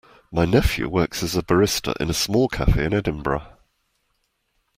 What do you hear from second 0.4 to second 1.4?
nephew works as